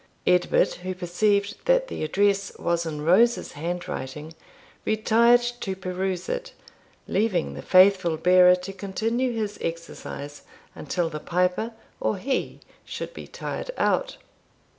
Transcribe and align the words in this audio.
Edward, 0.25 0.73
who 0.81 0.95
perceived 0.95 1.63
that 1.65 1.87
the 1.87 2.03
address 2.03 2.51
was 2.57 2.87
in 2.87 3.03
Rose's 3.05 3.51
hand 3.51 3.87
writing, 3.87 4.33
retired 4.83 5.41
to 5.59 5.75
peruse 5.75 6.27
it, 6.27 6.53
leaving 7.07 7.53
the 7.53 7.61
faithful 7.61 8.17
bearer 8.17 8.55
to 8.55 8.73
continue 8.73 9.31
his 9.31 9.59
exercise 9.61 10.41
until 10.73 11.07
the 11.07 11.19
piper 11.19 11.73
or 11.99 12.17
he 12.17 12.61
should 12.83 13.13
be 13.13 13.27
tired 13.27 13.69
out. 13.77 14.17